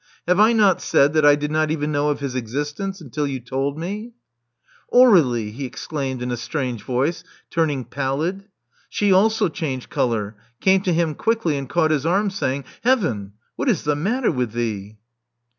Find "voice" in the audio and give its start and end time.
6.81-7.23